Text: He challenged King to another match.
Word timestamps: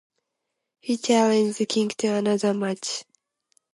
He 0.79 0.97
challenged 0.97 1.63
King 1.69 1.89
to 1.89 2.07
another 2.07 2.55
match. 2.55 3.05